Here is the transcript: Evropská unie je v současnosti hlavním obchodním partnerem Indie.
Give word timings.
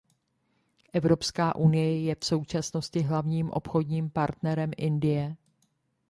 Evropská 0.93 1.55
unie 1.55 2.01
je 2.01 2.15
v 2.15 2.25
současnosti 2.25 3.01
hlavním 3.01 3.49
obchodním 3.51 4.09
partnerem 4.09 4.71
Indie. 4.77 5.35